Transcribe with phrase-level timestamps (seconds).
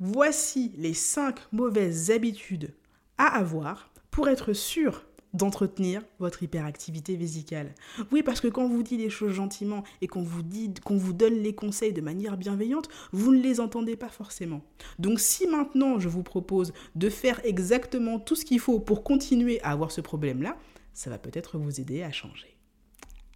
[0.00, 2.74] Voici les 5 mauvaises habitudes
[3.18, 5.04] à avoir pour être sûr
[5.34, 7.74] d'entretenir votre hyperactivité vésicale.
[8.10, 10.96] Oui, parce que quand on vous dit les choses gentiment et qu'on vous dit qu'on
[10.96, 14.62] vous donne les conseils de manière bienveillante, vous ne les entendez pas forcément.
[14.98, 19.60] Donc si maintenant je vous propose de faire exactement tout ce qu'il faut pour continuer
[19.62, 20.56] à avoir ce problème-là,
[20.94, 22.56] ça va peut-être vous aider à changer.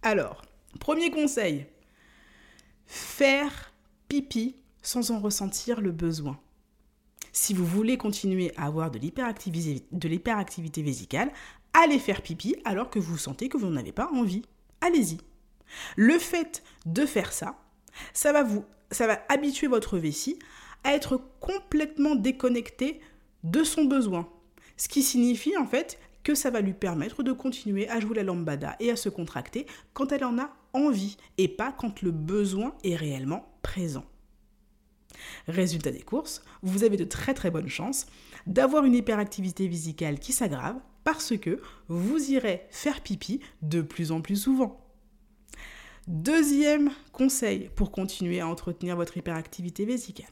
[0.01, 0.41] Alors,
[0.79, 1.65] premier conseil,
[2.85, 3.71] faire
[4.09, 6.39] pipi sans en ressentir le besoin.
[7.31, 11.31] Si vous voulez continuer à avoir de l'hyperactivité vésicale,
[11.73, 14.43] allez faire pipi alors que vous sentez que vous n'en avez pas envie.
[14.81, 15.17] Allez-y.
[15.95, 17.57] Le fait de faire ça,
[18.13, 20.37] ça va vous ça va habituer votre vessie
[20.83, 22.99] à être complètement déconnecté
[23.43, 24.29] de son besoin.
[24.77, 28.23] Ce qui signifie en fait que ça va lui permettre de continuer à jouer la
[28.23, 32.75] lambada et à se contracter quand elle en a envie et pas quand le besoin
[32.83, 34.05] est réellement présent.
[35.47, 38.05] Résultat des courses, vous avez de très très bonnes chances
[38.47, 44.21] d'avoir une hyperactivité vésicale qui s'aggrave parce que vous irez faire pipi de plus en
[44.21, 44.79] plus souvent.
[46.07, 50.31] Deuxième conseil pour continuer à entretenir votre hyperactivité vésicale.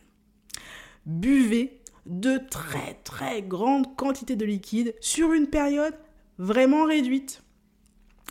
[1.05, 5.95] Buvez de très très grandes quantités de liquide sur une période
[6.37, 7.43] vraiment réduite.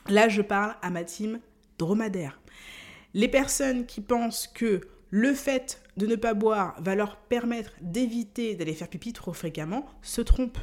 [0.08, 1.40] Là, je parle à ma team
[1.78, 2.40] dromadaire.
[3.14, 4.80] Les personnes qui pensent que
[5.10, 9.86] le fait de ne pas boire va leur permettre d'éviter d'aller faire pipi trop fréquemment
[10.02, 10.58] se trompent.